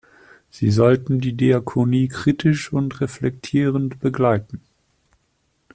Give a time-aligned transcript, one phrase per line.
[0.49, 4.59] Sie sollten die Diakonie kritisch und reflektierend begleiten.